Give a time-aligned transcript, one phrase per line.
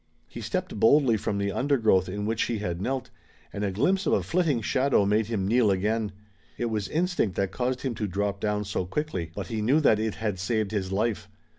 [0.27, 3.11] He stepped boldly from the undergrowth in which he had knelt,
[3.53, 6.11] and a glimpse of a flitting shadow made him kneel again.
[6.57, 9.99] It was instinct that caused him to drop down so quickly, but he knew that
[9.99, 11.29] it had saved his life.